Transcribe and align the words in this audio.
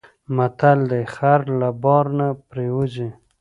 متل 0.35 0.79
دی: 0.91 1.03
خر 1.15 1.39
له 1.59 1.69
بار 1.83 2.05
نه 2.17 2.27
پرېوځي. 2.49 3.09